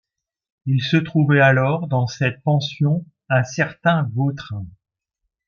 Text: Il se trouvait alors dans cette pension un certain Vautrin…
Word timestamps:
Il 0.65 0.81
se 0.81 0.97
trouvait 0.97 1.41
alors 1.41 1.87
dans 1.87 2.07
cette 2.07 2.41
pension 2.41 3.05
un 3.29 3.43
certain 3.43 4.09
Vautrin… 4.15 4.65